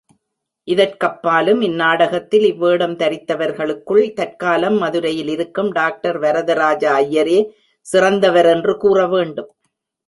இதற்கப்பாலும் 0.67 1.59
இந்நாடகத்தில் 1.61 2.45
இவ்வேடம் 2.45 2.95
தரித்தவர்களுக்குள் 2.95 4.03
தற்காலம் 4.13 4.77
மதுரையில் 4.77 5.27
இருக்கும் 5.27 5.71
டாக்டர் 5.71 6.19
வரதராஜ 6.19 6.83
ஐயரே 7.01 7.39
சிறந்தவர் 7.85 8.49
என்று 8.55 8.75
கூற 8.77 9.07
வேண்டும். 9.07 9.51